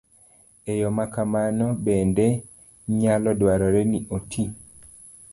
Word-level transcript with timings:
E 0.71 0.73
yo 0.81 0.89
ma 0.97 1.05
kamano 1.13 1.65
bende, 1.85 2.25
nyalo 2.99 3.29
dwarore 3.39 3.81
ni 3.91 3.99
oti 4.15 4.43